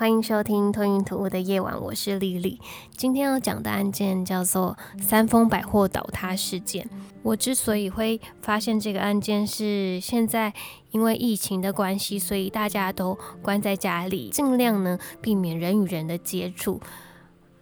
[0.00, 2.58] 欢迎收听《吞云吐雾的夜晚》，我是丽丽。
[2.96, 6.88] 今天要讲的案件叫做三丰百货倒塌事件。
[7.22, 10.54] 我之所以会发现这个案件，是现在
[10.92, 16.80] 因为疫情的关系，所以大家都关在家里，尽量呢避免人与人的接触，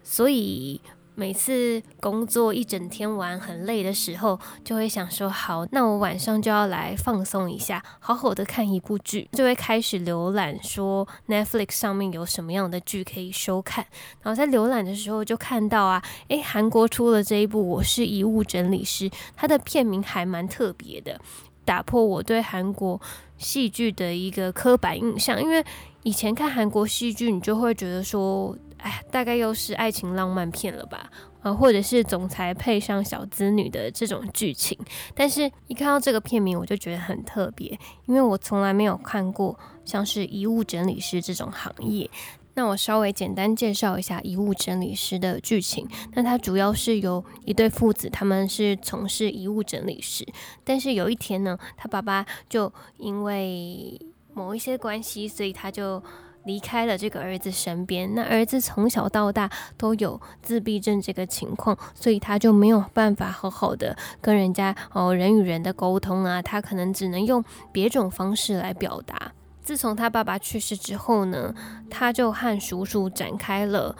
[0.04, 0.80] 所以。
[1.18, 13.84] 每次工作一整天玩很累的时候，就会想说好，那我晚上就要来放松一下，好好的看一部剧，就会开始浏览说 Netflix 上面有什么样的剧可以收看。
[14.22, 21.20] 然后在浏览的时候就看到啊，诶，韩国出了这一部《我是遗物整理师》，它的片名还蛮特别的，
[21.64, 23.00] 打破我对韩国
[23.38, 25.64] 戏剧的一个刻板印象，因为
[26.04, 28.56] 以前看韩国戏剧，你就会觉得说。
[28.78, 31.10] 哎，大概又是爱情浪漫片了吧？
[31.42, 34.76] 啊，或者是总裁配上小资女的这种剧情。
[35.14, 42.10] 但是，一看到这个片名，我就觉得很特别，因为我从来没有看过像是遗物整理师这种行业。
[42.54, 45.86] 那我稍微简单介绍一下遗物整理师的剧情。
[46.14, 50.26] 那它主要是由一对父子，他们是从事遗物整理师。
[50.64, 54.00] 但是有一天呢，他爸爸就因为
[54.34, 56.02] 某一些关系，所以他就。
[56.44, 69.32] 离开了这个儿子身边，那儿子从小到大都有自闭症这个情况，所以他就没有办法好好的跟人家哦人与人的沟通啊，他可能只能用别种方式来表达。
[69.62, 71.54] 自从他爸爸去世之后呢，
[71.90, 73.94] 他就和叔叔展开了。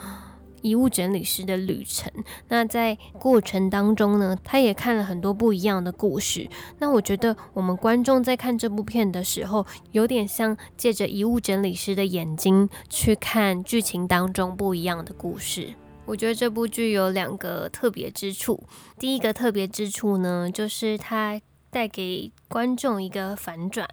[0.61, 2.11] 遗物整理师的旅程。
[2.47, 6.47] 那在过程当中呢，他也看了很多不一样的故事。
[6.79, 15.73] 那我觉得我们观众在看这部片的时候，有点像借着遗物整理师的眼睛去看剧情当中不一样的故事。
[16.05, 18.63] 我觉得这部剧有两个特别之处。
[18.97, 23.87] 第一个特别之处呢，就是它带给观众一个反转。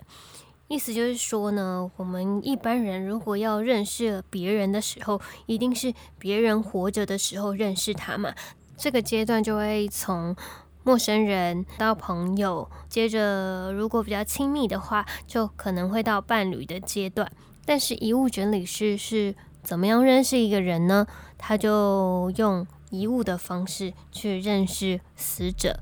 [0.69, 8.35] 意思就是说呢，我们一般人如果要认识别人的时候，一定是别人活着的时候认识他嘛。
[8.77, 10.35] 这个阶段就会从
[10.83, 17.31] 陌生人到朋友，接着如果比较亲密的话，就可能会到伴侣的阶段。
[17.65, 21.07] 但是遗物整理师是怎么样认识一个人呢？
[21.39, 25.79] 他就用遗物的方式去认识死者。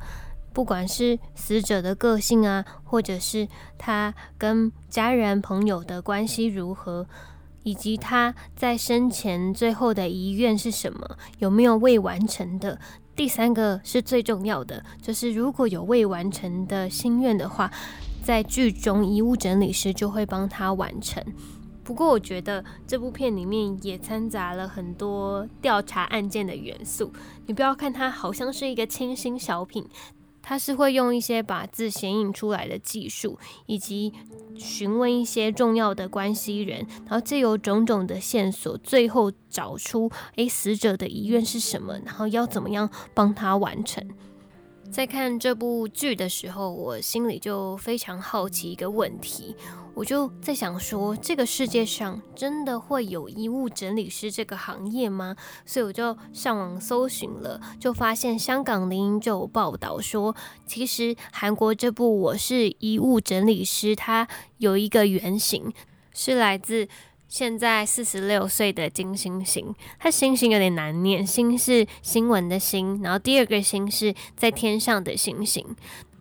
[0.54, 7.06] 不管是死者的个性啊，或者是他跟家人朋友的关系如何，
[7.64, 12.78] 以及他在生前最后的遗愿是什么，有没有未完成的？
[13.16, 17.70] 第三个是最重要的，就是如果有未完成的心愿的话，
[18.22, 21.22] 在剧中遗物整理师就会帮他完成。
[21.84, 27.12] 不过我觉得这部片里面也掺杂了很多调查案件的元素，
[27.44, 29.86] 你不要看它好像是一个清新小品。
[30.46, 34.12] 他是会用一些把字显影出来的技术，以及
[34.56, 44.06] 询问一些重要的关系人，然后借由种种的线索，最后找出诶死者的遗愿是什么，然后要怎么样帮他完成。
[44.94, 49.56] 在看这部剧的时候，我心里就非常好奇一个问题。
[49.92, 55.34] 我就在想说，这个世界上真的会有衣物整理师这个行业吗？
[55.66, 64.28] 所以我就上网搜寻了，就发现香港林英就有报道说，其实韩国这部《我是衣物整理师》，它
[64.58, 65.72] 有一个原型
[66.12, 66.86] 是来自
[67.36, 69.74] 现在四十六岁的金星星。
[69.98, 75.66] 他星星有点难念，星是新闻的星，然后第二个星是在天上的星星。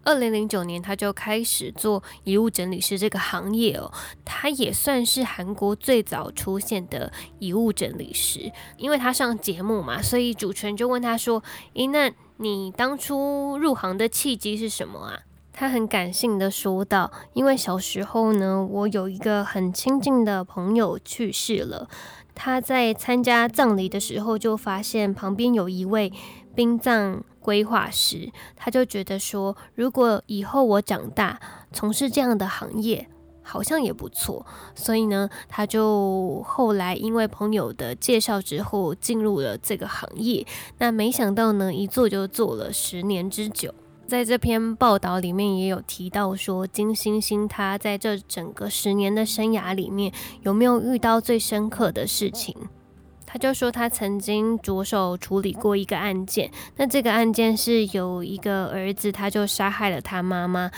[0.03, 3.93] 二零零九年，他就开始做遗物整理师这个行业哦。
[4.25, 11.43] 他也算是韩国最早出现的遗物整理师，因为他上节目嘛，所以主持人就问他说
[11.75, 15.19] ：“诶，那你当初入行的契机是什么啊？”
[15.53, 21.87] 他很感性的说道：“因为小时候呢，我有一个很亲近的朋友去世了，
[22.35, 26.11] 他在参加葬礼的时候就发现旁边有一位
[26.53, 31.41] 殡葬。”规划师，他就觉得说，如果以后我长大
[31.73, 33.09] 从事这样的行业，
[33.41, 34.45] 好像也不错。
[34.73, 40.47] 所以呢，他就后来因为朋友的介绍之后进入了这个行业。
[40.77, 43.75] 那没想到呢，一做就做了十年之久。
[44.13, 50.13] 在这篇报道里面也有提到说，金星星他在这整个十年的生涯里面
[50.43, 52.55] 有没有遇到最深刻的事情？
[53.25, 60.69] 他就说他曾经着手处理过一个案件，那这个案件是有一个儿子，他就杀害了他妈妈，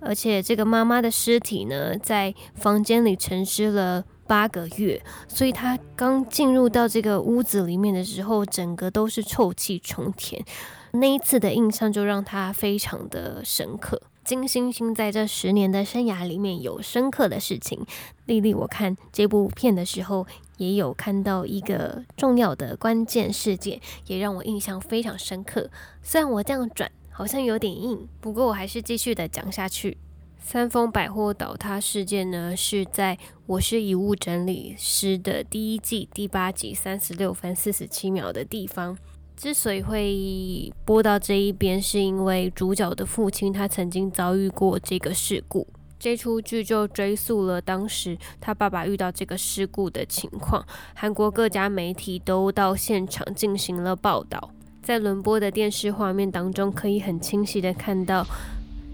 [0.00, 10.44] 而且这个妈妈的尸体呢，在房间里沉尸了八个月，所以他刚进入到这个屋子里面的时候，整个都是臭气冲天。
[10.92, 14.02] 那一次的印象就让他非常的深刻。
[14.22, 17.84] 金星星在这十年的生涯里面有深刻的事情。
[18.26, 20.26] 丽丽，我看这部片的时候，
[20.58, 25.70] 也有看到一个重要的关键事件，也让我印象非常深刻。
[26.02, 29.96] 虽然我这样转好像有点硬，不过我还是继续的讲下去。
[30.38, 38.96] 三丰百货倒塌事件呢，是在我是遗物整理师的第一季第八集三十六分四十七秒的地方。
[39.40, 45.66] 之所以会播到这一边，是因为主角的父亲他曾经遭遇过这个事故。
[45.98, 50.62] 这出剧就追溯了当时他爸爸遇到这个事故的情况。
[50.94, 54.50] 韩国各家媒体都到现场进行了报道。
[54.82, 58.26] 在轮播的电视画面当中，可以很清晰的看到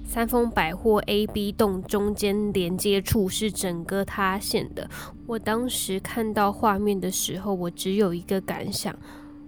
[0.07, 4.89] 三丰百货 A、B 栋中间连接处是整个塌陷的。
[5.27, 8.97] 我当时看到画面的时候，我只有一个感想。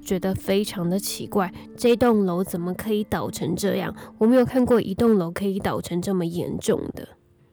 [0.08, 3.94] 觉得非常的奇怪，这栋楼怎么可以倒成这样？
[4.16, 7.06] 我没有看过一栋楼可以倒成这么严重的。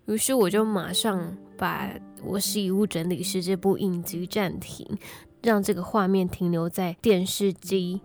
[0.05, 1.91] 于是我就马上把
[2.23, 4.87] 我是遗物整理师这部影集暂停，
[5.41, 7.99] 让这个画面停留在电视机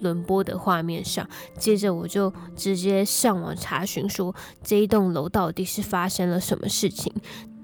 [0.00, 1.24] 轮播的画面上。
[1.56, 4.34] 接着我就直接上网查询，说
[4.64, 7.14] 这一栋楼到底是发生了什么事情。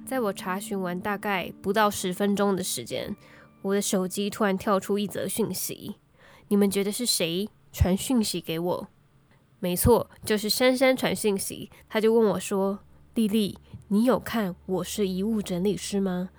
[0.06, 3.16] 在我查询完大概不到十分钟的时间，
[3.62, 5.96] 我的手机突然跳出一则讯息。
[6.48, 8.88] 你们觉得是谁传讯息给我？
[9.60, 11.70] 没错，就是珊珊传讯息。
[11.88, 12.80] 他就问我说
[13.14, 13.58] ：“丽丽，
[13.88, 16.30] 你有看《我是遗物整理师》吗？”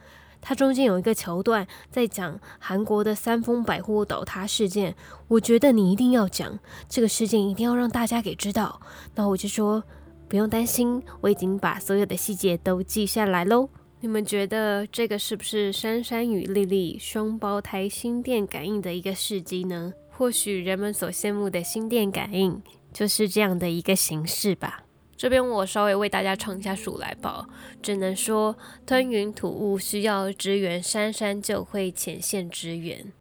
[0.42, 4.96] 它中间有一个桥段在讲韩国的三丰百货倒塌事件。
[5.28, 6.58] 我觉得你一定要讲
[6.88, 8.80] 这个事件，一定要让大家给知道。
[9.16, 9.84] 那我就说
[10.30, 13.70] 不用担心，我已经把所有的细节都记下来喽。
[14.02, 19.92] 你们觉得这个是不是珊珊与丽丽双胞胎心电感应的一个事迹呢？
[20.10, 22.62] 或许人们所羡慕的心电感应
[22.94, 24.86] 就是这样的一个形式吧。
[25.18, 27.46] 这边我稍微为大家唱一下数来宝，
[27.82, 33.12] 只能说吞云吐雾需要支援，珊珊就会前线支援。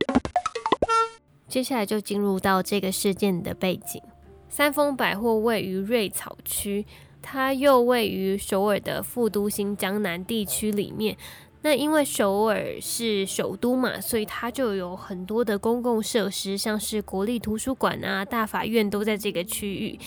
[1.49, 4.01] 接下来就进入到这个事件的背景，
[4.49, 6.87] 三丰百货位于瑞草区。
[7.23, 11.17] 它又位于首尔的副都心江南地区里面。
[11.63, 19.99] 那因为首尔是首都嘛，所以它就有很多的公共设施，像是国立图书馆啊、大法院都在这个区域。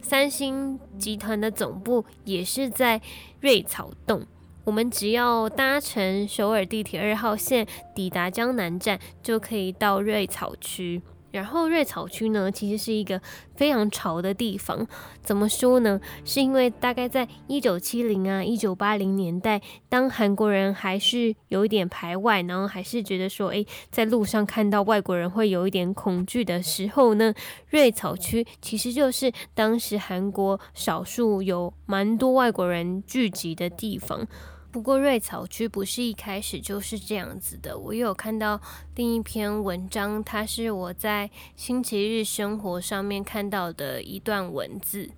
[0.00, 3.00] 三星集团的总部也是在
[3.40, 4.24] 瑞草洞。
[4.64, 11.02] 我们只要搭乘首尔地铁二号线抵达江南站，就可以到瑞草区。
[11.30, 13.20] 然后瑞草区呢，其实是一个
[13.54, 14.86] 非常潮的地方。
[15.22, 16.00] 怎么说呢？
[16.24, 27.32] 是因为大概在一九七零啊、一九八零年代，当韩国人还是有一点排外，然后还是觉得说，诶，在路上看到外国人会有一点恐惧的时候呢，
[27.68, 34.26] 瑞草区其实就是当时韩国少数有蛮多外国人聚集的地方。
[34.72, 37.76] 不过瑞草区不是一开始就是这样子的。
[37.76, 38.60] 我有看到
[38.94, 45.10] 另一篇文章，它是我在星期日生活上面看到的一段文字。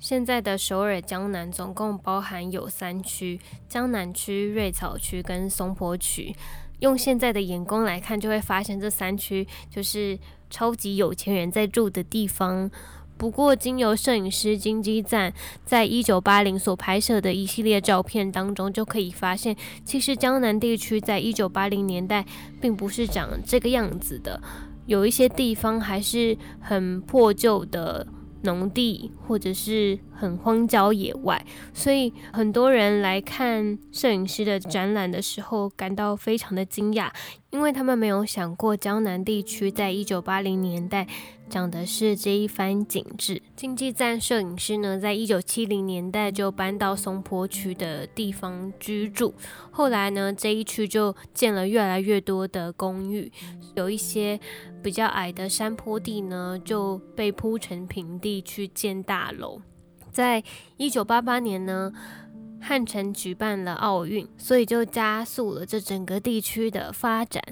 [0.00, 6.34] 现在的首尔江南总共包含有三区：江南区、瑞草区跟松坡区。
[6.80, 10.18] 用现在的眼光来看，就会发现这三区就是
[10.50, 12.70] 超级有钱人在住的地方。
[13.18, 15.32] 不过，经由摄影师金基赞
[15.64, 22.24] 在一九八零所拍摄的一系列照片当中，就可以发现，其实江南地区在一九八零年代
[22.60, 24.40] 并不是长这个样子的，
[24.84, 28.06] 有一些地方还是很破旧的
[28.42, 31.44] 农地，或者是很荒郊野外，
[31.74, 37.10] 所以很多人来看摄影师的展览的时候，感到非常的惊讶，
[37.50, 41.06] 因为他们没有想过江南地区在一九八零年代。
[41.48, 43.40] 讲的是这一番景致。
[43.54, 49.32] 经济站摄影师呢，在一九七零年代就搬到松坡区的地方居住。
[49.70, 53.30] 后来呢，这一区就建了越来越多的公寓，
[53.76, 54.40] 有一些
[54.82, 59.60] 比较矮的山坡地呢，就被铺成平地去建大楼。
[60.16, 60.42] 在
[60.78, 61.92] 一九八八年呢，
[62.58, 67.42] 汉城举办了奥运，所以就加速了这整个地区的发展。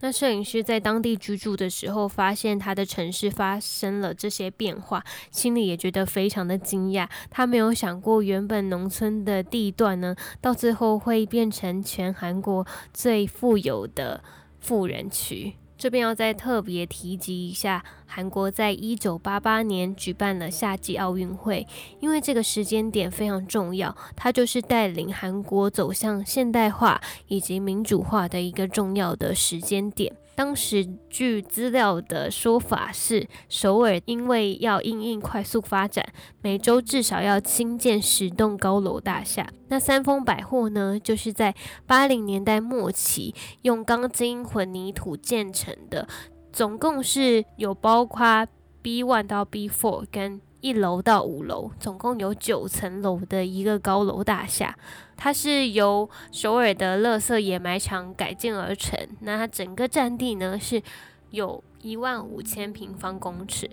[0.00, 7.08] 那摄影师在当地居住的时候，发现他的城市发生了这些变化，心里也觉得非常的惊讶。
[7.30, 14.22] 他没有想过，原本农村的地段呢，到最后会变成全韩国最富有的
[14.60, 15.54] 富人区。
[15.86, 21.64] 这边要再特别提及一下，韩国在一九八八年举办了夏季奥运会，
[22.00, 30.12] 因为这个时间点非常重要，它就是带领韩国走向现代化以及民主化的一个重要的时间点。
[30.36, 36.06] 当时据资料的说法是，首尔因为要应应快速发展，
[36.42, 39.48] 每周至少要新建十栋高楼大厦。
[39.68, 41.54] 那三丰百货呢，就是在
[41.86, 46.06] 八零年代末期用钢筋混凝土建成的，
[46.52, 48.46] 总共是有包括
[48.82, 50.42] B one 到 B four 跟。
[50.66, 54.76] 一楼到五楼，总共有九层楼的一个高楼大厦，
[55.16, 58.98] 它是由首尔的乐色掩埋场改建而成。
[59.20, 60.82] 那它整个占地呢是
[61.30, 63.70] 有一万五千平方公尺，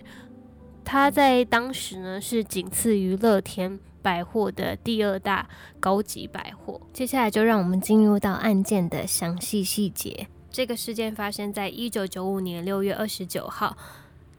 [0.84, 5.48] 它在当时呢是仅次于乐天百货的第二大
[5.80, 6.80] 高级百货。
[6.92, 10.28] 接下来就让我们进入到案件的详细细节。
[10.48, 13.76] 这个事件发生在一九九五年六月二十九号。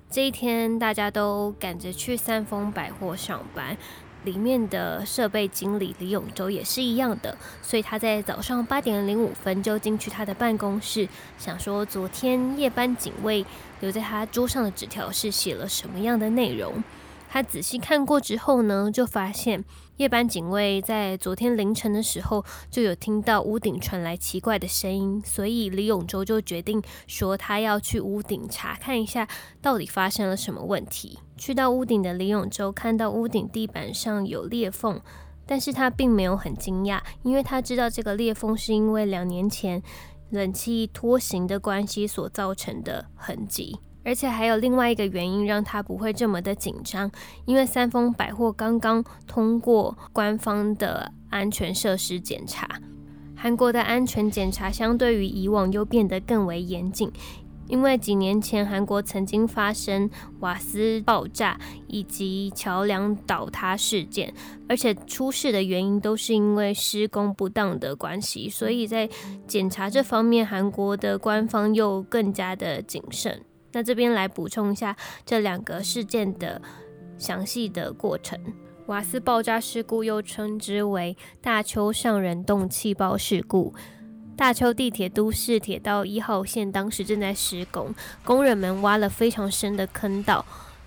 [0.10, 3.78] 这一天，大家都赶着去三丰百货上班。
[4.24, 11.08] 里面的设备经理李永洲也是一样的，所以他在早上八点零五分就进去他的办公室，
[11.38, 13.46] 想说昨天夜班警卫
[13.82, 16.84] 留在他桌上的纸条是写了什么样的内容。
[17.30, 19.64] 他仔细看过之后呢，就发现
[19.98, 29.26] 夜班警卫在昨天凌晨的时候就有听到屋顶传来奇怪的声音，所以李永洲就决定说他要去屋顶查看一下
[29.62, 31.20] 到底发生了什么问题。
[31.38, 35.00] 去到屋顶的李永洲看到屋顶地板上有裂缝，
[35.46, 39.82] 但是他并没有很惊讶，因为他知道这个裂缝是因为两年前
[40.30, 43.80] 冷气拖行的关系所造成的痕迹。
[44.06, 47.12] 而且还有另外一个原因让他不会这么的紧张，
[47.46, 52.70] 因为三丰百货刚刚通过官方的安全设施检查。
[53.36, 57.12] 韩国的安全检查相对于以往又变得更为严谨，
[57.68, 60.10] 因为几年前韩国曾经发生
[60.40, 64.34] 瓦斯爆炸以及桥梁倒塌事件，
[64.70, 69.10] 而且出事的原因都是因为施工不当的关系，所以在
[69.48, 73.42] 检查这方面，韩国的官方又更加的谨慎。
[73.76, 76.62] 那这边来补充一下这两个事件的
[77.18, 78.40] 详细的过程。
[78.86, 83.76] 瓦斯爆炸事故又称之为大邱上人动气爆事故。
[84.38, 90.46] 大邱地铁都市铁道一号线当时正在施工，工人们挖了非常深的坑道，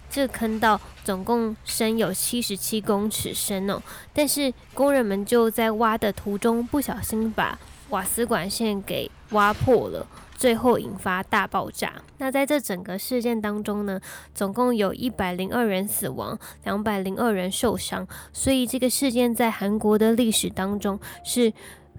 [0.09, 3.83] 这坑道总共深有七十七公尺深哦。
[4.15, 7.59] 但是工人们就在挖的途中不小心把
[7.91, 10.07] 瓦斯管线给挖破了。
[10.39, 11.93] 最后引发大爆炸。
[12.17, 14.01] 那在这整个事件当中呢，
[14.33, 18.07] 总共有一百零二人死亡，两百零二人受伤。
[18.33, 21.53] 所以这个事件在韩国的历史当中是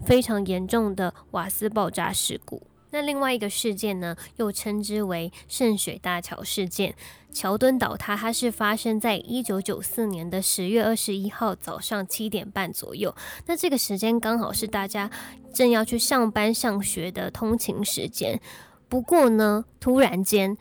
[0.05, 2.63] 非常严重的瓦斯爆炸事故。
[2.91, 6.95] 那另外一个事件呢，又称之为圣水大桥事件。
[7.31, 13.15] 桥墩倒塌，它是发生在一九九四年的十月二十一号早上七点半左右。
[13.45, 15.11] 那这个时间刚好是大家
[15.53, 18.41] 正要去上班上学的通勤时间。
[18.87, 20.57] 不过呢，突然间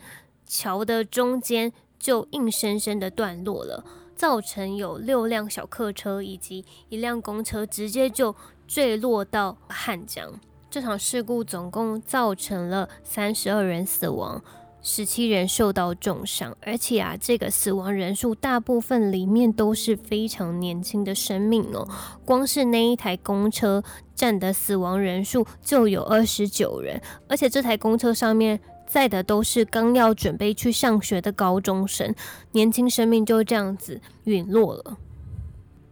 [0.47, 3.82] 桥的中间就硬生生的断落了，
[4.14, 10.38] 造成有六辆小客车以及一辆公车直接就坠落到汉江。
[10.70, 14.42] 这场事故总共造成了三十二人死亡，
[14.82, 21.88] 十七人受到重伤，而且啊，这个死亡人数大部分里面都是非常年轻的生命哦。
[22.26, 23.82] 光是那一台公车
[24.14, 32.14] 站的死亡人数就有二十九人，而且这台公车上面载的都是刚要准备去上学的高中生，
[32.52, 34.98] 年轻生命就这样子陨落了。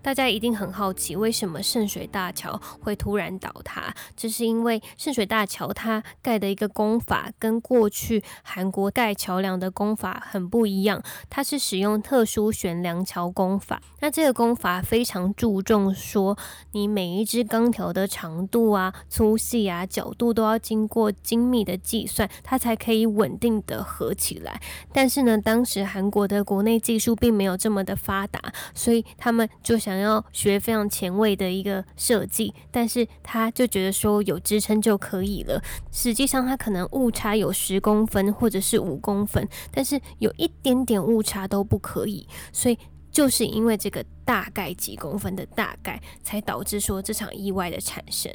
[0.06, 3.92] 大家一定很好奇，为什么圣水大桥会突然倒塌？
[4.16, 13.82] 这是因为圣水大桥它盖的一个工法跟过去韩国盖桥梁的工法很不一样，它是使用特殊悬梁桥工法。
[13.98, 16.38] 那这个工法非常注重说，
[16.70, 24.60] 你每一支钢条的长度啊、粗细啊、角度都要经过精密的计算，它才可以稳定的合起来。
[24.92, 28.40] 但是呢，当时韩国的国内技术并没有这么的发达，
[28.72, 29.95] 所以他们就想。
[29.96, 35.62] 想要学非常前卫的一个设计，但是他就觉得说有支撑就可以了。
[35.90, 42.28] 实际上他可能误差有十公分或者是五公分，但是有一点点误差都不可以。
[42.52, 42.78] 所以
[43.10, 48.30] 就是因为这个大概几公分的大概，才导致说这场意外的产生。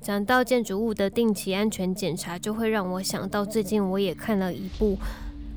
[0.00, 4.96] 讲到建筑物的定期安全检查，就会让我想到最近我也看了一部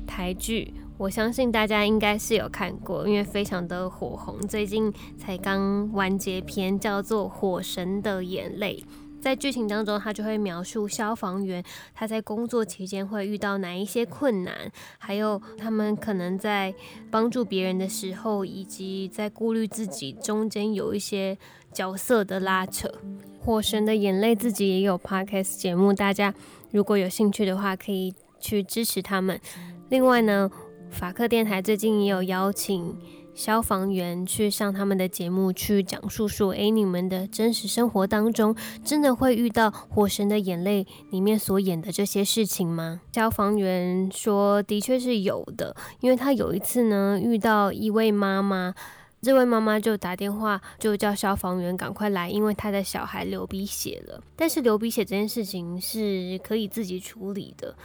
[0.06, 0.74] 台剧。
[0.98, 8.84] 我相信大家应该是有看过，因为非常的火红，最近才刚完结篇，叫做《火神的眼泪》。
[9.20, 11.62] 在剧情当中，他就会描述消防员
[11.94, 16.74] 他在工作期间会遇到哪一些困难，还有他们可能在
[17.12, 21.38] 帮助别人的时候，以及在顾虑自己中间有一些
[21.72, 22.92] 角色的拉扯。
[23.40, 26.34] 火神的眼泪自己也有 podcast 节目，大家
[26.72, 29.40] 如果有兴趣的话，可以去支持他们。
[29.88, 30.50] 另外呢，
[30.90, 32.96] 法克电台最近也有邀请。
[33.34, 38.52] 消防员去上他们的节目，去讲述说：“诶，你们的真实生活当中，
[38.84, 48.74] 真的会遇到《火神的眼泪》里面所演的这些事情吗？”消防员说：“的确是有的，因为他有一次呢，遇到一位妈妈，
[49.22, 54.20] 这位妈妈就打电话，就叫消防员赶快来，因为他的小孩流鼻血了。
[54.34, 57.76] 但是流鼻血这件事情是可以自己处理的。”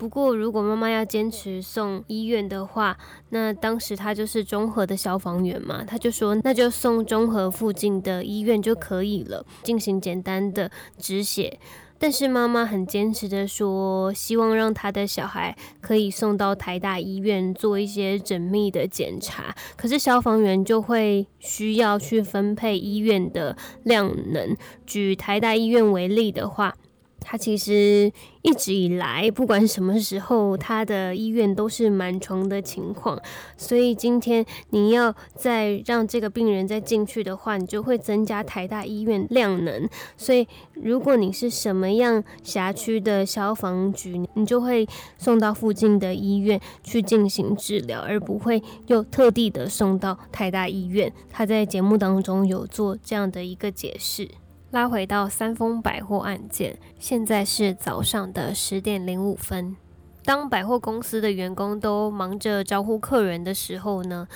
[0.00, 2.96] 不过，如果妈妈要坚持送医院的话，
[3.28, 11.60] 那当时他就是中和的消防员嘛，他就说那就送中和附近的医院就可以了，进行简单的止血。
[11.98, 19.54] 但是妈妈很坚持的说，希望让他的小孩可以送到台大医院做一些缜密的检查。
[19.76, 24.56] 可是消防员就会需要去分配医院的量能。
[24.86, 26.74] 举台大医院为例的话。
[27.20, 28.10] 他其实
[28.42, 33.20] 一直以来，不管什么时候，他的医院都是满床的情况。
[33.56, 39.88] 所以今天你要再让这个病人再进去的话，你就会增加台大医院量能。
[40.16, 51.12] 所以如果你是什么样辖区的消防局，你就会送到附近的医院去进行治疗，而不会又特地的送到台大医院。
[51.30, 54.28] 他在节目当中有做这样的一个解释。
[54.70, 59.76] 拉回到三丰百货案件，现在是早上的十点零五分。
[60.24, 64.28] 当百货公司的员工都忙着招呼客人的时候呢，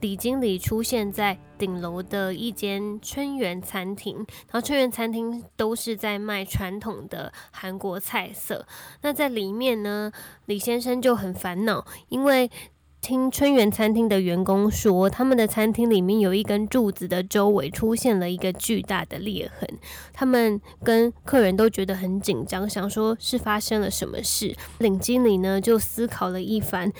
[0.00, 4.16] 李经理出现在顶楼的一间春园餐厅。
[4.16, 8.66] 然后春园餐厅都是在卖传统的韩国菜色。
[9.02, 10.10] 那在里面呢，
[10.46, 12.50] 李先生就很烦恼，因为。
[13.04, 19.68] 听春园餐厅的员工说，他们的餐厅里面有一根柱子的周围出现了一个巨大的裂痕，
[20.14, 24.56] 他们跟客人都觉得很紧张，想说是发生了什么事。
[24.78, 26.90] 领经理呢就思考了一番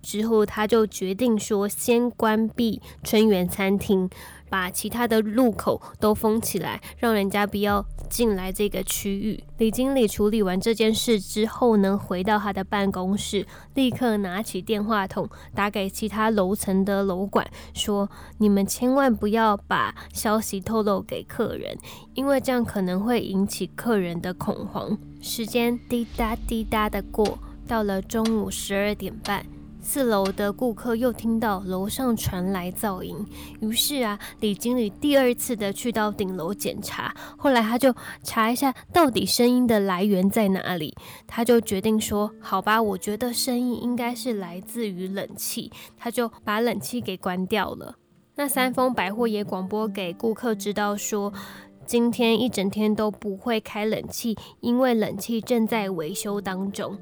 [0.00, 4.08] 之后，他就决定说先关闭春园餐厅。
[4.50, 9.42] 把其他的路口都封起来，让人家不要进来这个区域。
[9.58, 21.76] 李经理处理完这件事之后呢，回到他的办公室，立刻拿起电话筒打给其他楼层的楼管，说：“你们千万不要把消息透露给客人，
[22.14, 29.44] 因为这样可能会引起客人的恐慌。”时间滴答滴答的过，到了中午十二点半。
[29.88, 33.16] 四楼的顾客又听到楼上传来噪音，
[33.60, 37.14] 于是啊，李经理第二次的去到顶楼检查。
[37.38, 40.94] 后来他就查一下到底声音的来源在哪里，
[41.26, 47.94] 他就决定说：“好吧，我觉得声音应该是来自于冷气。”他就把冷气给关掉了。
[48.34, 51.32] 那三丰百货也广播给顾客知道说，
[51.86, 56.98] 今天一整天都不会开冷气，因为冷气正在维修当中。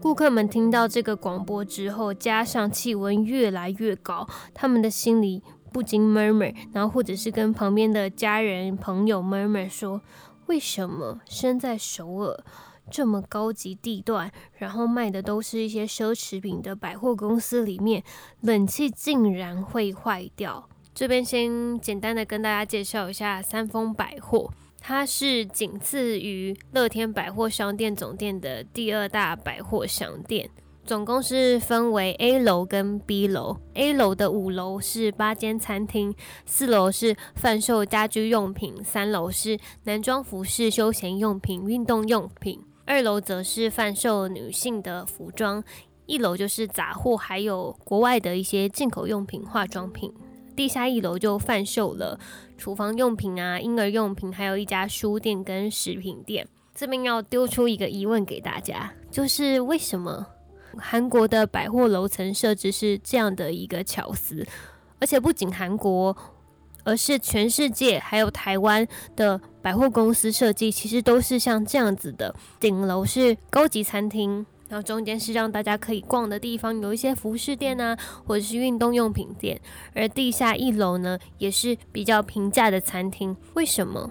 [0.00, 10.00] 顾客们听到这个广播之后，加上气温越来越高，他们的心里不禁 murmur，然后或者是跟旁边的家人朋友 murmur 说：
[10.46, 12.44] 为什么身在首尔
[12.88, 18.04] 这么高级地段，然后卖的都是一些奢侈品的百货公司里面，
[18.42, 20.68] 冷气竟然会坏掉？
[20.94, 24.50] 这边先简单的跟大家介绍一下三丰百货。
[24.80, 30.48] 它是仅次于乐天百货商店总店的第二大百货商店，
[30.84, 33.58] 总共是分为 A 楼跟 B 楼。
[33.74, 36.14] A 楼的五楼是八间餐厅，
[36.46, 45.62] 四楼是贩售家居用品，三楼是男装服饰、休闲用品、运动用品，二楼则是贩售女性的服装，
[46.06, 50.10] 一楼就是杂货，还有国外的一些进口用品、化妆品。
[50.58, 52.18] 地下一楼就贩售了
[52.56, 56.48] 厨房用品啊、婴儿用品，还有一家书店跟食品店。
[56.74, 60.26] 这边要丢出一个疑问给大家，就是为什么
[60.76, 64.44] 韩国的百货楼层设置是这样的一个巧思？
[64.98, 66.16] 而且不仅韩国，
[66.82, 72.34] 而是全世界还有台湾的百货公司设计，其实都是像这样子的。
[72.58, 74.44] 顶楼是高级餐厅。
[74.68, 79.60] 然后中间是让大家可以逛的地方，有一些服饰店啊，或者是运动用品店。
[79.94, 83.36] 而地下一楼呢，也是比较平价的餐厅。
[83.54, 84.10] 为什么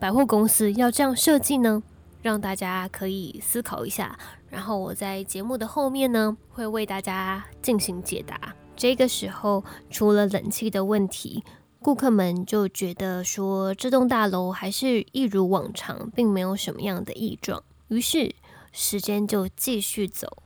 [0.00, 1.82] 百货公司要这样设计呢？
[2.22, 4.18] 让大家可以思考一下。
[4.48, 8.54] 然后我在节目的后面呢，会为大家进行解答。
[8.76, 11.42] 这个时候，除了冷气的问题，
[11.80, 17.62] 顾客们就觉得说这栋大楼还是一如往常，并没有什么样的异状。
[17.88, 18.34] 于是
[18.72, 20.42] 时间就继续走，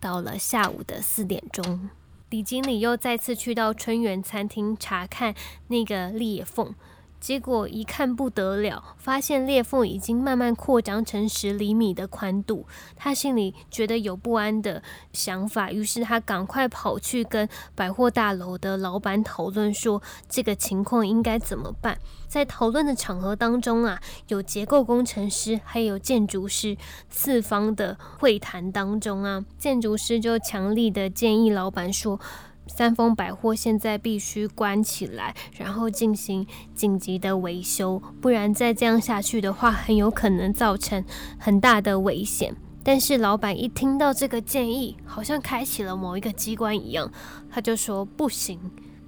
[0.00, 1.90] 到了下午的四点钟，
[2.30, 5.34] 李经理又再次去到春园餐厅查看
[5.68, 6.74] 那个裂缝。
[7.18, 12.66] 结果一看不得了，发现裂缝已经慢慢扩张成十厘米的宽度。
[12.94, 21.98] 他心里觉得有不安的想法，于是他赶快跑去跟百货大楼的老板讨论，说这个情况应该怎么办。
[22.26, 26.76] 在讨论的场合当中啊，有结构工程师，还有建筑师，
[27.08, 32.20] 四方的会谈当中啊，建筑师就强力的建议老板说。
[32.68, 41.04] 三丰百货现在必须关起来，然后进行紧急的维修，不然再这样下去的话，很有可能造成
[41.38, 42.56] 很大的危险。
[42.82, 47.08] 但是老板一听到这个建议，好像开启了某一个机关一样，
[47.48, 48.58] 他就说：“不行，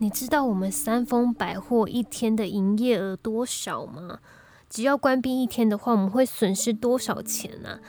[0.01, 4.21] 你知道我们三丰百货一天的营业额多少吗？
[4.71, 7.81] 只要关闭一天的话，我们会损失多少钱呢？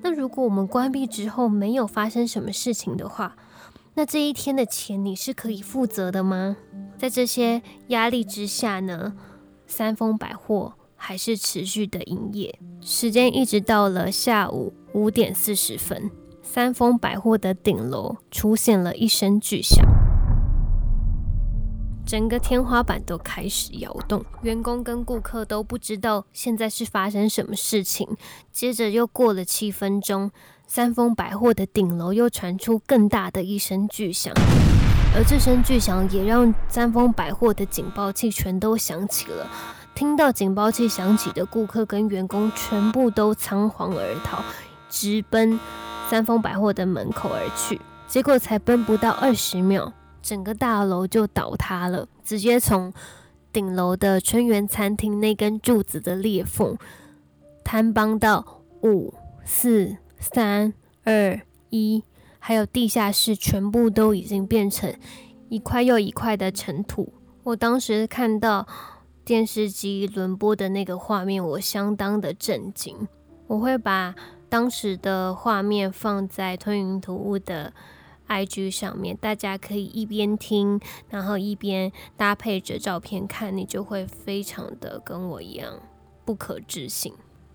[0.00, 3.36] 那如果我们关闭之后没有发生什么事情的话？”
[3.94, 6.56] 那这一天的钱你是可以负责的吗？
[6.98, 9.12] 在这些压力之下呢，
[9.66, 16.10] 三丰百货还是持续的营业，时间一直到了下午五点四十分，
[16.42, 19.86] 三丰百货的顶楼出现了一声巨响，
[22.12, 28.06] 整个天花板都开始摇动，员工跟顾客都不知道现在是发生什么事情。
[28.52, 30.30] 接着又过了七分钟。
[30.66, 34.30] 三丰百货的顶楼又传出更大的一声巨响，
[35.14, 39.50] 而这声巨响也让三丰百货的警报器全都响起了。
[39.94, 44.42] 听到警报器响起的顾客跟员工全部都仓皇而逃，
[44.90, 45.58] 直奔
[46.10, 47.80] 三丰百货的门口而去。
[48.06, 49.90] 结果才奔不到二十秒，
[50.22, 52.92] 整个大楼就倒塌了，直接从
[53.52, 56.78] 顶楼的春园餐厅那根柱子的裂缝
[57.64, 59.12] 坍崩到五
[59.44, 59.96] 四。
[60.24, 62.04] 三二一，
[62.38, 64.94] 还有地下室全部都已经变成
[65.48, 67.12] 一块又一块的尘土。
[67.42, 68.64] 我当时看到
[69.24, 73.08] 电视机轮播的那个画面，我相当的震惊。
[73.48, 74.14] 我会把
[74.48, 77.72] 当时的画面放在吞云吐雾的
[78.32, 85.80] IG 上面，大家可以一边听，然后一边搭配着照片看，你就会非常的跟我一样
[86.24, 87.12] 不可置信。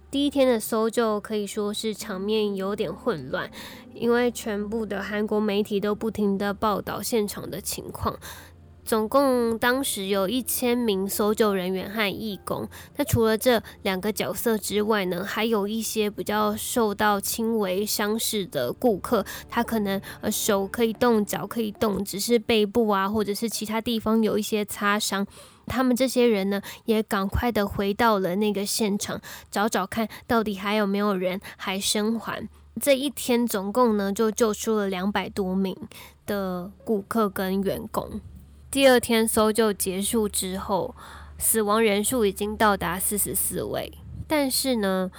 [0.09, 3.51] 第一天的搜救可以说是场面有点混乱，
[3.93, 8.17] 因为全部的韩国媒体都不停的报道现场的情况。
[8.87, 12.65] 总共当时有一千名搜救人员和义工。
[12.95, 25.27] 那除了这两个角色之外呢，还有一些比较受到轻微伤势的顾客，他可能呃手可以动，脚可以动，只是背部啊或者是其他地方有一些擦伤。
[25.65, 29.19] 他们这些人呢，也赶快的回到了那个现场，
[29.51, 32.47] 找找看到底还有没有人还生还。
[32.79, 35.75] 这一天总共呢，就救出了两百多名
[36.25, 38.21] 的顾客跟员工。
[38.77, 40.95] 第二天搜救结束之后，
[41.39, 43.91] 死亡人数已经到达四十四位，
[44.27, 45.09] 但是呢。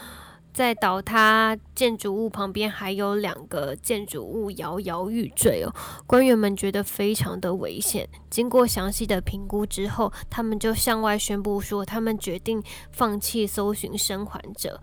[0.50, 5.72] 在倒塌建筑物旁边还有两个建筑物摇摇欲坠哦，
[6.04, 8.08] 官员们觉得非常的危险。
[8.28, 14.80] 经过详细的评估之后，他们就向外宣布说，他们决定放弃搜寻生还者。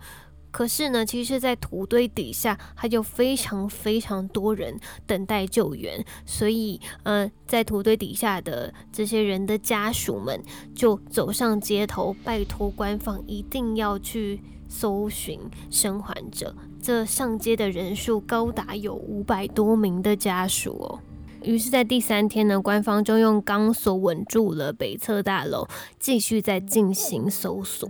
[0.56, 10.42] 可是呢，其实，在土堆底下还有非常非常多人等待救援，所以，呃，在土堆底下的这些人的家属们
[10.74, 14.40] 就走上街头，拜托官方一定要去。
[14.68, 15.38] 搜寻
[15.70, 20.98] 生还者，这上街的人数高达有五百多名的家属哦。
[21.46, 25.66] 于是，在第三天呢，官方就用钢索稳住了北侧大楼，
[25.98, 27.88] 继续在进行搜索。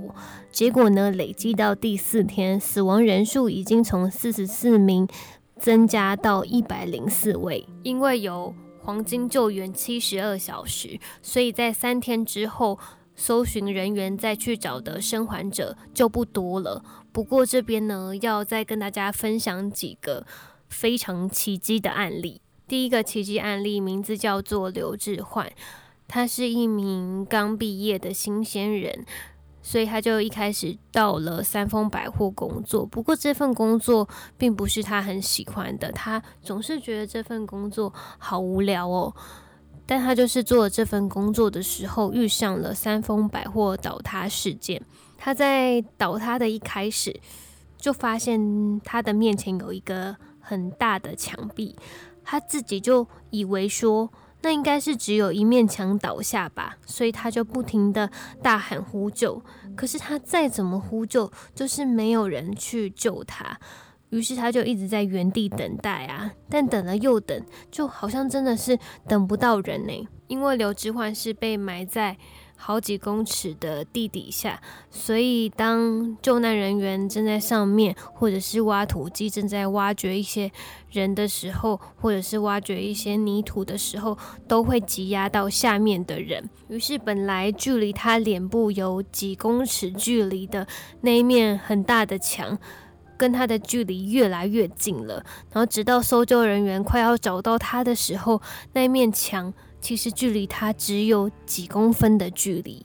[0.52, 5.08] 结果呢，累积到第四天，死亡人数已经从四十四名
[5.58, 7.66] 增加到一百零四位。
[7.82, 12.78] 因为有黄金救援七十二小时，所以在三天之后。
[13.18, 16.84] 搜寻人员再去找的生还者就不多了。
[17.12, 20.26] 不过这边呢，要再跟大家分享几个
[20.68, 22.42] 非常奇迹的案例。
[22.68, 25.52] 第一个奇迹案例名字叫做刘志焕，
[26.08, 29.04] 他是一名刚毕业的新鲜人，
[29.62, 32.84] 所以他就一开始到了三丰百货工作。
[32.84, 39.14] 不过这份工作并不是他很喜欢的，他总是觉得这份工作好无聊哦。
[39.88, 44.82] 但他就是做这份工作的时候，遇上了三丰百货倒塌事件。
[45.16, 47.20] 他在倒塌的一开始，
[47.78, 51.76] 就发现他的面前有一个很大的墙壁，
[52.28, 54.12] 他自己就以为说
[54.42, 58.10] 那应该是只有一面墙倒下吧，所以他就不停的
[58.42, 59.40] 大喊呼救。
[59.76, 63.58] 可是他再怎么呼救，就是没有人去救他。
[64.10, 70.08] 于是他就一直在原地等待啊，但等了又等，就好像真的是等不到人呢。
[70.28, 72.16] 因为刘志焕是被埋在
[72.56, 80.50] 好几公尺的地底下，所以当救难人员正在上面，或者是挖土机正在挖掘一些
[80.90, 86.50] 人的时候，或者是挖掘一些泥土的时候，都会挤压到下面的人。
[86.68, 90.66] 于是本来距离他脸部有几公尺距离的
[91.02, 92.58] 那一面很大的墙。
[93.18, 95.14] 跟他的距离越来越近了，
[95.50, 98.42] 然后直到搜救人员快要找到他的时候，
[98.74, 102.84] 那面墙其实距离他只有几公分的距离。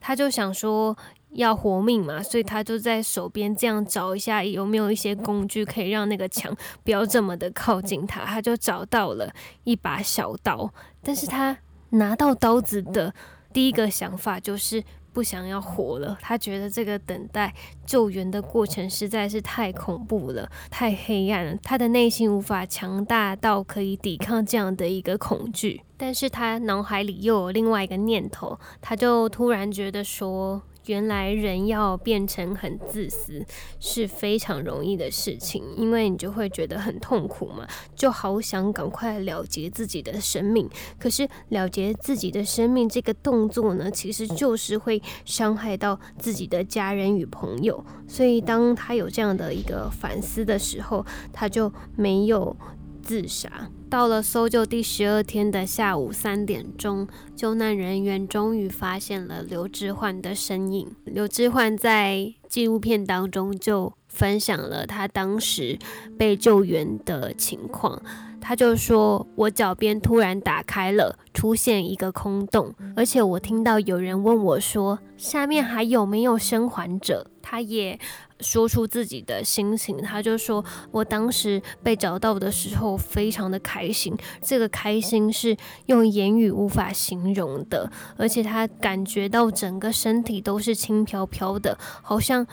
[0.00, 0.96] 他就想说
[1.30, 8.24] 要活命嘛，所以他就在手边这样找一下有没有一些工具可以让那个墙不要这么的靠近他。
[8.24, 9.32] 他就找到了
[9.64, 11.56] 一把小刀，但是他
[11.90, 13.14] 拿到刀子的
[13.52, 14.82] 第一个想法就是。
[15.14, 17.54] 不想要活了，他觉得这个等待
[17.86, 21.56] 救援的过程实在是太恐怖了，太黑暗了。
[21.62, 30.60] 他的内心无法强大到可以抵抗这样的一个恐惧，但是他脑海里又有另外一个念头，他就突然觉得说。
[30.86, 33.44] 原来人要变成很自私
[33.80, 40.68] 是非常容易的事情，因为你就会觉得很痛苦嘛，就好想赶快了结自己的生命。
[40.98, 47.84] 可是了结自己的生命这个动作呢，其实就是会伤害到自己的家人与朋友。
[48.06, 52.56] 所以当他有这样的一个反思的时候，他就没有。
[53.04, 53.70] 自杀。
[53.90, 60.90] 到了搜救第十二天的下午三点钟，救难人员终于发现了刘志焕的身影。
[61.04, 65.78] 刘志焕在纪录片当中就分享了他当时
[66.18, 68.02] 被救援的情况。
[68.40, 77.96] 他就说：“我脚边突然打开了，出现一个空洞，而且我听到有人问我说，下面还有没有生还者？”他也
[78.40, 84.12] 说出自己的心情，他就说：“我当时被找到的时候，非常的开心，
[84.42, 92.44] 这个开心是用言语无法形容的，而且他感觉到整个身体都是轻飘飘的，好像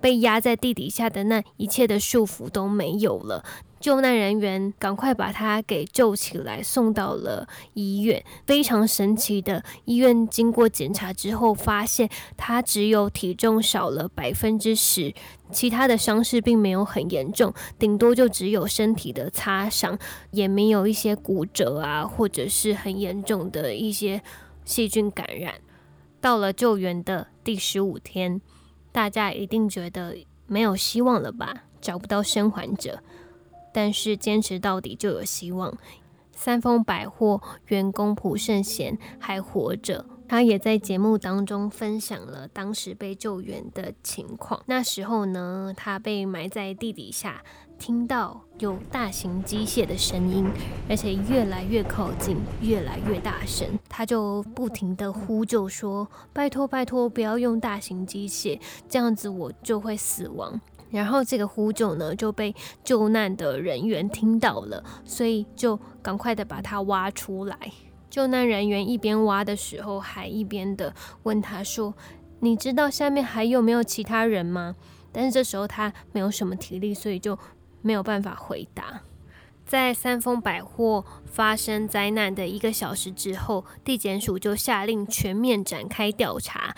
[0.00, 3.44] 被压在地底下的那一切的束缚都没有了。”
[3.80, 8.24] 救难人员赶快把他给救起来，送到了医院。
[8.46, 15.14] 非常神奇的，医院经过检查之后，发现他只有体重少了百分之十，
[15.52, 19.98] 其他的伤势并没有很严重，顶多就只有身体的擦伤，
[20.32, 24.22] 也没有一些骨折啊，或者是很严重的一些
[24.64, 25.54] 细菌感染。
[26.20, 28.40] 到了救援的第十五天，
[28.90, 30.16] 大家一定觉得
[30.48, 31.62] 没有希望了吧？
[31.80, 33.00] 找不到生还者。
[33.72, 35.76] 但是坚持到底就有希望。
[36.32, 44.62] 三丰百货员工朴胜贤还活着，他也在节目当中分享了当时被救援的情况。
[44.66, 47.42] 那时候呢，他被埋在地底下，
[47.76, 50.46] 听到有大型机械的声音，
[50.88, 53.76] 而且越来越靠近，越来越大声。
[53.88, 67.58] 他就不停的呼救说：“拜托拜托，不要用大型机械，这样子我就会死亡。”然后这个呼救呢就被救难的人员听到了，所以就赶快的把他挖出来。
[68.08, 71.94] 救难人员一边挖的时候，还一边的问他说
[72.40, 74.74] ：“你知道下面还有没有其他人吗？”
[75.12, 77.38] 但是这时候他没有什么体力，所以就
[77.82, 79.02] 没有办法回答。
[79.66, 86.74] 在三丰百货发生灾难的一个小时之后，地检署就下令全面展开调查。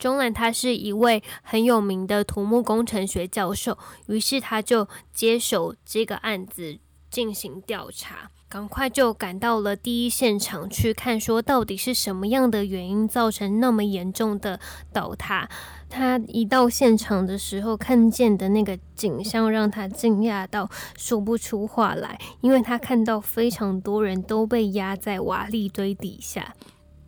[0.00, 6.78] 钟兰他是一位很有名的土木工程学教授，于是他就接手这个案子
[7.10, 14.58] 进行调查，赶快就赶到了第一现场去看，说到底是什么样的原因造成那么严重的
[14.90, 15.46] 倒塌。
[15.90, 26.54] 他一到现场的时候，看见的那个景象让他惊讶到说不出话来，因为他看到非常多人都被压在瓦砾堆底下。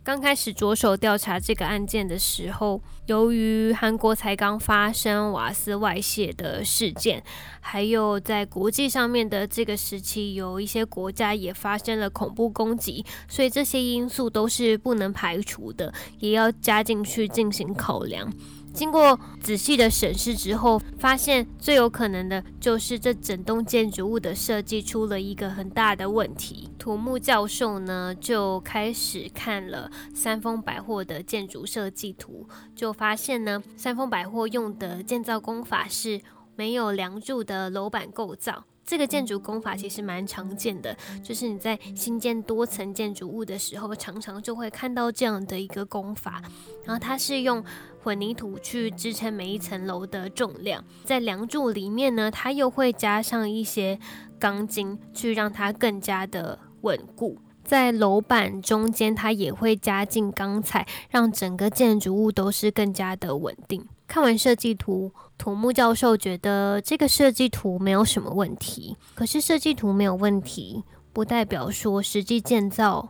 [0.03, 7.23] 刚开始着手调查这个案件的时候，由于韩国才刚发生瓦斯外泄的事件，
[7.61, 18.29] 还有在国际上面的这个时期，有一些国家也发生了恐怖攻击，所以这些因素都是不能排除的，也要加进去进行考量。
[18.73, 26.69] 经过仔细的审视之后，发现最有可能的就是这整栋建筑物的设计出了一个很大的问题。
[26.79, 36.19] 土木教授呢就开始看了三丰百货的建筑设计图，就发现呢三丰百货用的建造工法是
[36.55, 38.65] 没有梁柱的楼板构造。
[38.85, 46.41] 这个建筑工法其实蛮常见的，就是你在新建多层建筑物的时候，常常就会看到这样的一个工法。
[46.83, 47.63] 然后它是用
[48.03, 53.97] 混凝土去支撑每一层楼的重量，在梁柱里面呢，它又会加上一些
[54.37, 57.37] 钢筋，去让它更加的稳固。
[57.63, 63.87] 在楼板中间，它也会加进钢材，让整个建筑物都是更加的稳定。
[64.07, 68.95] 看完设计图，土木教授觉得这个设计图没有什么问题。
[69.15, 73.09] 可是设计图没有问题，不代表说实际建造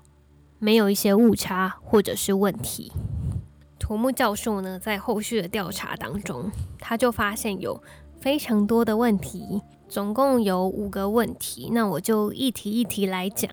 [0.60, 2.92] 没有一些误差或者是问题。
[3.78, 7.84] 土木教授呢，在后续的调查当中，他就发现有
[8.22, 11.70] 非常多的问题，总共有五个问题。
[11.74, 13.52] 那我就一题一题来讲。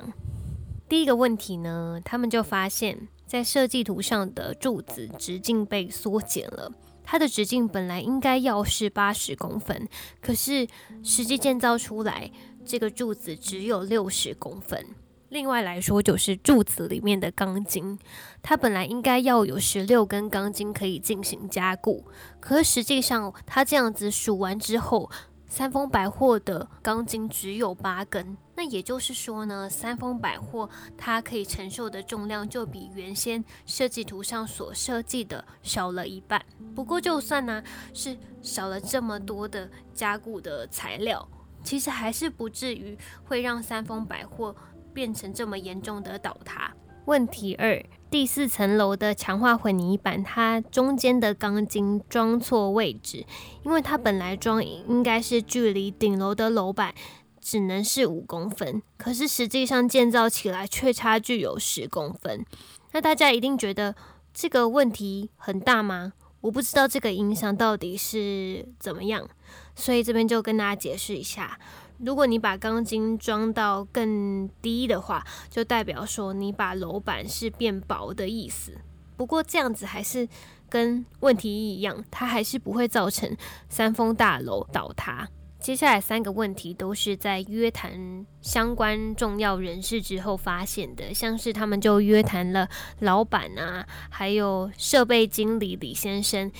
[0.89, 6.71] 第一个问题呢，他们就发现，在设计图上的柱子直径被缩减了。
[7.11, 9.89] 它的直径本来应该要是八十公分，
[10.21, 10.69] 可是
[11.03, 12.31] 实际建造出来，
[12.65, 14.87] 这个柱子只有六十公分。
[15.29, 17.99] 另外来说，就是柱子里面的钢筋，
[18.43, 22.05] 它本来应该要有十六根钢筋可以进行加固，
[22.39, 25.11] 可是实际上它这样子数完之后。
[25.51, 36.41] 三丰百货的钢筋只有八根，那也就是说呢，三丰百货它可以承受的重量就比原先设计图上所设计的少了一半。
[36.73, 37.61] 不过，就算呢
[37.93, 41.29] 是少了这么多的加固的材料，
[41.65, 44.55] 其实还是不至于会让三丰百货
[44.95, 46.73] 变成这么严重的倒塌。
[47.07, 47.85] 问题二。
[48.11, 53.25] 第四层楼的强化混凝板，它中间的钢筋装错位置，
[53.65, 56.93] 因为它本来装应该是距离顶楼的楼板
[57.41, 62.45] 只能是五公分，可是实际上建造起来却差距有十公分。
[62.91, 63.95] 那大家一定觉得
[64.35, 66.15] 这个问题很大吗？
[66.41, 69.29] 我不知道这个影响到底是怎么样，
[69.77, 71.61] 所以这边就跟大家解释一下。
[72.03, 78.73] 如果你把钢筋装到更低的话，就代表说你把楼板是变薄的意思。
[79.17, 80.27] 不过这样子还是
[80.69, 83.37] 跟问题一样，它还是不会造成
[83.69, 85.29] 三峰大楼倒塌。
[85.59, 92.67] 接下来三个问题都是在约谈相关重要人士之后发现的，像是他们就约谈了
[93.01, 96.51] 老板啊，还有设备经理李先生，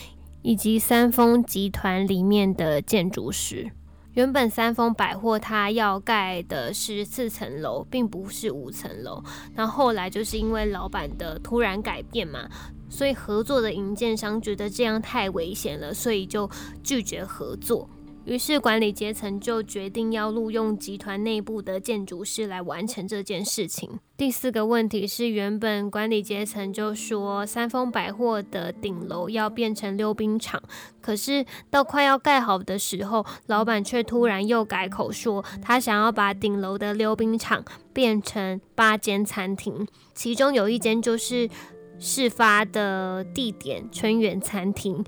[0.43, 3.73] 以及三丰集团里面的建筑师。
[4.15, 9.23] 原本三丰百货它要盖的是四层楼，并不是五层楼。
[9.55, 12.49] 那后来就是因为老板的突然改变嘛，
[12.89, 16.51] 所以合作的营建商觉得这样太危险了，所以就
[16.83, 17.89] 拒绝合作。
[18.31, 23.99] 于是管理阶层就决定要录用集团内部的建筑师来完成这件事情。
[24.17, 30.63] 第四个问题是，原本管理阶层就说三丰百货的顶楼要变成溜冰场，
[31.01, 41.51] 可是到快要盖好的时候，老板却突然又改口说，他想要把顶楼的溜冰场变成八间餐厅，其中有一间就是
[41.99, 45.05] 事发的地点春园餐厅。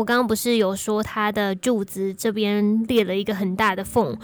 [0.00, 4.18] 我刚刚不是有说它的柱子这边裂了一个很大的缝，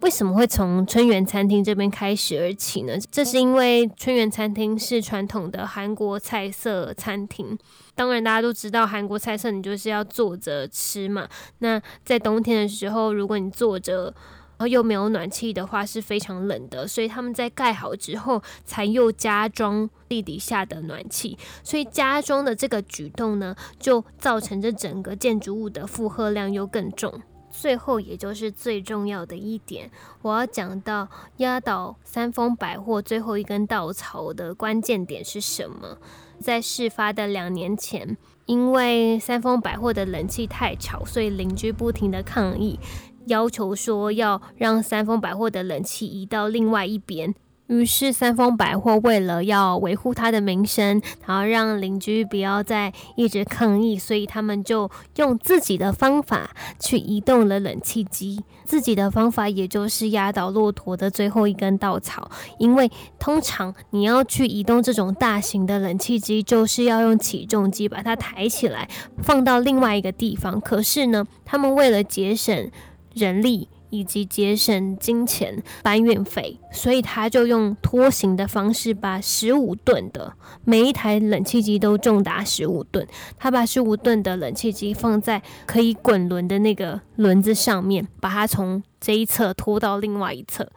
[0.00, 2.94] 为什么会从春园餐厅这边开始而起呢？
[3.12, 7.56] 这是因为春园餐厅是传统的韩国菜色餐厅，
[7.94, 11.28] 当然大家都知道韩国菜色你就是要坐着吃嘛。
[11.58, 14.12] 那在冬天的时候，如果你坐着。
[14.56, 27.20] 然后又没有暖气的话是非常冷的，所以他们在盖好之后才又加装地底下的暖气，所以加装的这个举动呢，就造成这整个建筑物的负荷量又更重。
[27.50, 29.88] 最后，也就是最重要的一点，
[30.22, 35.98] 我要讲到压倒三丰百货最后一根稻草的关键点是什么？
[36.40, 42.80] 在事发的两年前，因为三丰百货的冷气太吵，所以邻居不停的抗议。
[43.26, 47.34] 要求说要让三丰百货的冷气移到另外一边，
[47.66, 58.44] 于是三丰百货为了要维护它的名声，然后让邻居不要再一直抗议，所以他们就用自己的方法去移动了冷气机。
[58.66, 68.88] 自己的方法也就是压倒骆驼的最后一根稻草，因为通常你要去移动这种大型的冷气机，就是要用起重机把它抬起来
[69.22, 70.58] 放到另外一个地方。
[70.60, 72.70] 可是呢，他们为了节省
[73.14, 80.34] 人力以及节省金钱搬运费，所以他就用拖行的方式，把十五吨的
[80.64, 83.06] 每一台冷气机都重达十五吨，
[83.38, 90.68] 他把十五吨的冷气机放在可以滚轮的那个轮子上面，把它从这一侧拖到另外一侧。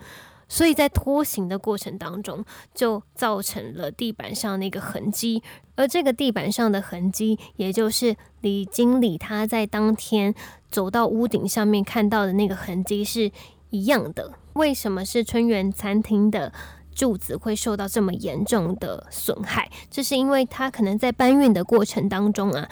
[0.48, 2.44] 所以在拖行的过程当中，
[2.74, 5.44] 就造成了地板上那个痕迹，
[5.76, 10.34] 而这个地板上的痕迹，也就是李经理他在当天
[10.70, 13.32] 走到屋顶上面看到的那个痕迹，是
[13.70, 14.34] 一样的。
[14.54, 16.52] 为什么是春园餐厅的
[16.96, 19.70] 柱子会受到这么严重的损害？
[19.92, 22.68] 这是因为它可能在搬运的过程当中啊，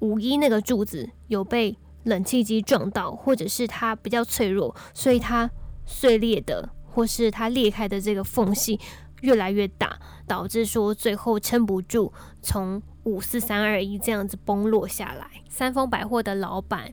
[0.00, 5.48] 五一那个柱子有被冷气机撞到，或者是它比较脆弱，所以它
[5.86, 6.68] 碎裂的，
[6.98, 8.76] 或是它裂开的这个缝隙
[9.20, 15.30] 越来越大，导致说最后撑不住，从五四三二一这样子崩落下来。
[15.48, 16.92] 三丰百货的老板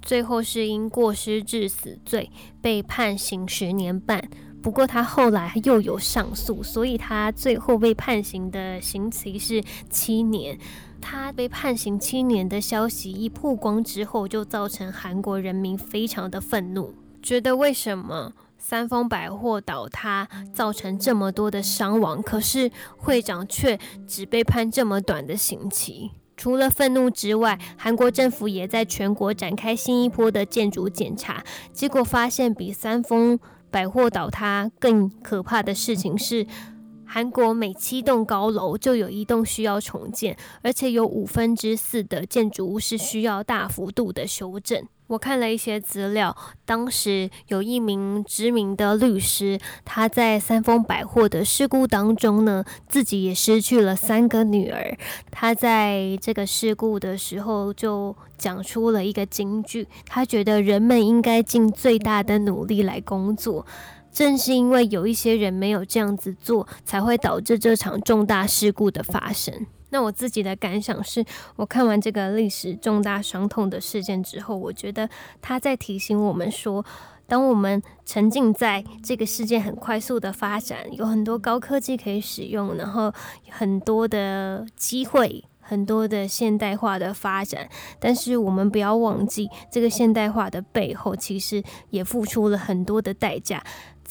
[0.00, 2.30] 最后是因过失致死罪
[2.62, 4.26] 被判刑十年半，
[4.62, 10.58] 不过他后来又有上诉，所以他最后被判刑的刑期是七年。
[10.98, 18.32] 他被判刑七年的消息一曝光之后，就造成韩国人民非常的愤怒，觉得为什么
[18.64, 26.12] 三丰百货倒塌造成这么多的伤亡，可是会长却只被判这么短的刑期？
[26.36, 31.42] 除了愤怒之外，韩国政府也在全国展开新一波的建筑检查，
[31.72, 33.38] 结果发现比三丰
[33.68, 36.46] 百货倒塌更可怕的事情是。
[37.04, 44.82] 韩国每七栋高楼就有一栋需要重建，而且有五分之四的建筑物是需要大幅度的修正。
[45.12, 46.34] 我看了一些资料，
[46.64, 54.96] 当时有一名知名的律师，他在三丰百货的事故当中呢，自己也失去了三个女儿。
[55.30, 63.66] 他在这个事故的时候就讲出了一个金句，他觉得人们应该尽最大的努力来工作。
[64.10, 69.66] 正是因为有一些人没有这样子做，才会导致这场重大事故的发生。
[69.92, 71.22] 那我自己的感想是，
[71.54, 75.08] 我看完这个历史重大伤痛的事件之后，我觉得
[75.42, 76.82] 他在提醒我们说，
[77.26, 83.12] 当我们沉浸在这个世界很快速的发展，有很多高科技可以使用，然后
[83.50, 85.44] 很多的机会。
[85.64, 87.66] 很多的现代化的发展，
[88.00, 93.62] 但是我们不要忘记，这个现代化的背后其实也付出了很多的代价。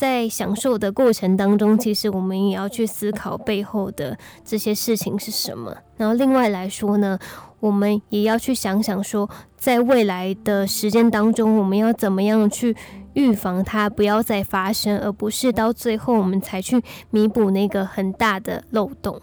[0.02, 5.78] 在享受的过程当中，其实我们也要去思考背后的这些事情是什么。
[5.96, 7.20] 然后另外来说呢，
[7.60, 12.76] 我们也要去想想说，在未来的时间当中，我们要怎么样去
[13.14, 16.82] 预防它不要再发生，而不是到最后我们才去
[17.12, 19.22] 弥补那个很大的漏洞。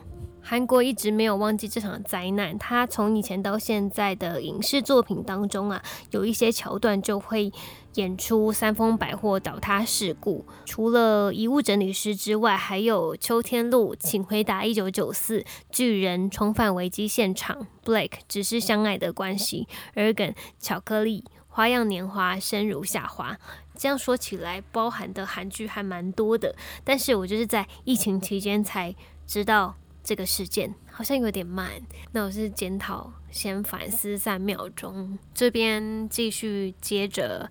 [0.50, 7.52] 韩国一直没有忘记这场灾难，他从以前到现在的影视作品当中啊，有一些桥段就会
[7.96, 10.46] 演出三丰百货倒塌事故。
[10.64, 23.36] 除了遗物整理师之外，还有秋天路，请回答一九九四，巨人重返危机现场，Blake 只是相爱的关系，Ergen 巧克力，花样年华，生如夏花。
[23.76, 28.94] 这样说起来，包含的韩剧还蛮多的，但是我就是在疫情期间才
[29.26, 29.74] 知道。
[30.08, 31.70] 这个事件好像有点慢，
[32.12, 37.50] 那我是检讨，先反思三秒钟，这边继续接着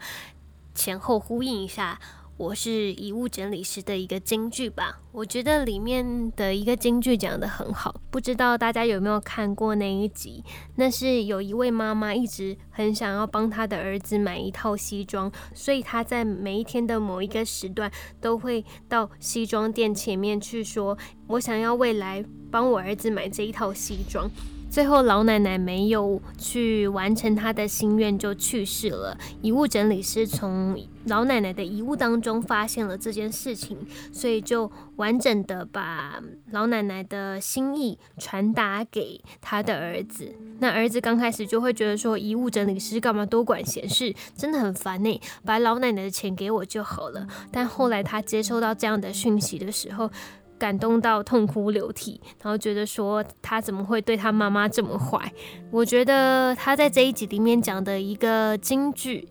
[0.74, 1.99] 前后呼应一下。
[2.38, 10.43] 我是遗物整理师的一个京剧吧，我觉得里面的一个京剧讲得很好，不知道大家有没有看过那一集？
[10.75, 20.95] 那是有一位妈妈一直很想要帮她的儿子买一套西装，所以她在每一天的某一个时段都会到西装店前面去说
[21.29, 24.29] ：“我想要未来帮我儿子买这一套西装。”
[24.78, 29.17] 最后，老奶奶没有去完成她的心愿，就去世了。
[29.41, 33.75] 遗物整理师从老奶奶的遗物当中发现了这件事情，
[34.13, 36.21] 所以就完整的把
[36.51, 40.32] 老奶奶的心意传达给他的儿子。
[40.59, 47.25] 那儿子刚开始就会觉得说，遗物整理师干嘛多管闲事，真的很烦呢，把老奶奶的钱给我就好了。
[47.51, 50.11] 但后来他接收到这样的讯息的时候，
[50.58, 55.32] 感动到痛哭流涕，然后觉得说他怎么会对他妈妈这么坏？
[55.72, 59.30] 我觉得他在这一集里面讲的一个金句，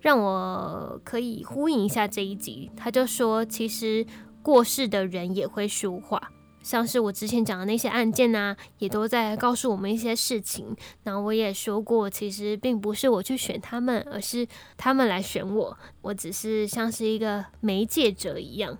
[0.00, 2.70] 让我可以呼应一下这一集。
[2.76, 4.06] 他就说，其实
[4.42, 6.30] 过世的人也会说话，
[6.62, 10.76] 像是我之前讲的那些案件啊，也都在告诉我们一些事情。
[11.04, 14.46] 那我也说过，其实并不是我去选他们，而是
[14.76, 18.76] 他们来选我，我只是像是一个媒介者一样。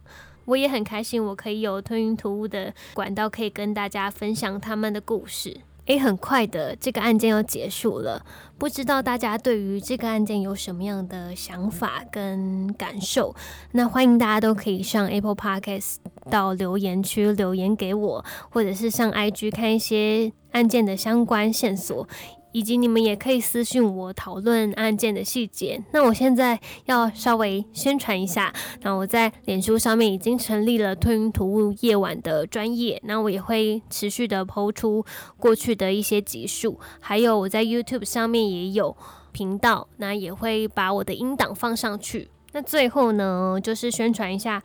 [0.47, 5.61] 我也很开心，我可以有吞云吐雾的管道，可以跟大家分享他们的故事。
[5.86, 8.26] 诶，很快的，这个案件要结束了，
[8.59, 13.32] 不知道大家对于这个案件有什么样的想法跟感受？
[13.70, 22.09] 那欢迎大家都可以上 Apple Podcast 到留言区留言给我，或者是上 IG 看一些案件的相关线索。
[22.57, 25.78] 以及你们也可以私信我讨论案件的细节。
[25.92, 28.50] 那我现在要稍微宣传一下，
[28.80, 35.04] 那我在脸书上面已经成立了吞云吐雾夜晚的专业，那我也会持续的抛出
[35.36, 38.96] 过去的一些集数，还有我在 YouTube 上面也有
[39.32, 42.30] 频道，那也会把我的音档放上去。
[42.52, 44.62] 那最后呢，就是宣传一下。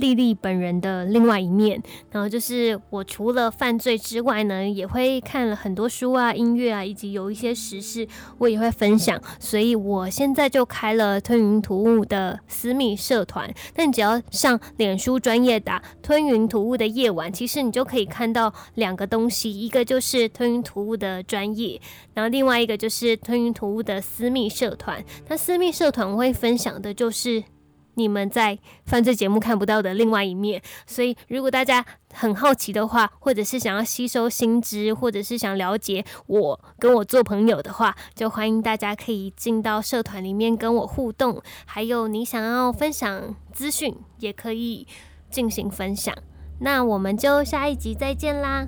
[0.00, 1.80] 丽丽本人的另外一面，
[2.10, 9.20] 然后就是我除了犯罪之外呢，也会看了很多书啊、音乐啊，以及有一些时事，我也会分享。
[9.38, 21.80] 所以我现在就开了吞云吐雾的私密社团，那你只要上脸书专业打“吞云吐雾的夜晚”，其实你就可以看到两个东西，一个就是吞云吐雾的专业，
[22.14, 25.04] 然后另外一个就是吞云吐雾的私密社团。
[25.28, 27.44] 那私密社团我会分享的就是。
[28.00, 31.84] 你们在犯罪节目看不到的另外一面，所以如果大家
[32.14, 41.42] 很好奇的话，或者是想要吸收新知，或者是想了解我跟我做朋友的话，就欢迎大家可以进到社团里面跟我互动。
[41.66, 44.86] 还有你想要分享资讯，也可以
[45.30, 46.14] 进行分享。
[46.60, 48.66] 那我们就下一集再见啦！